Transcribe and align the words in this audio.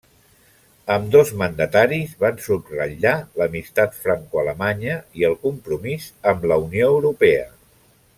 Ambdós 0.93 1.31
mandataris 1.41 2.15
van 2.23 2.39
subratllar 2.45 3.13
l'amistat 3.41 3.99
francoalemanya 4.07 4.97
i 5.21 5.27
el 5.31 5.37
compromís 5.45 6.09
amb 6.33 6.49
la 6.53 6.59
Unió 6.69 6.89
Europea. 6.95 7.47